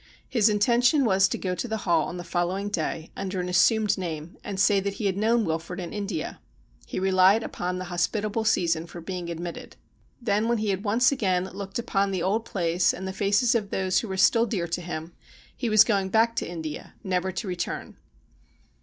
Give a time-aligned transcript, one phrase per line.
[0.27, 3.99] His intention was to go to the Hall on the following day, under an assumed
[3.99, 6.39] name, and say that he had known Wilfrid in India.
[6.87, 9.75] He relied upon the hospitable season for being admitted.
[10.19, 13.69] Then when he had once again looked upon the old place and the faces of
[13.69, 15.13] those who were still dear to him,
[15.55, 17.95] he was going back to India never to return.